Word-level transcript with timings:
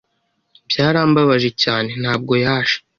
Byarambabaje 0.69 1.49
cyane, 1.61 1.89
ntabwo 2.01 2.33
yaje. 2.45 2.77